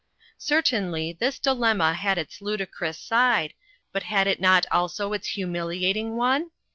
[0.39, 3.53] Certainly, this dilemma had its ludicrous side,
[3.91, 6.49] but had it not also its humiliating one